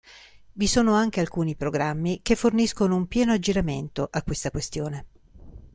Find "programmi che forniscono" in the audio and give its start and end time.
1.55-2.95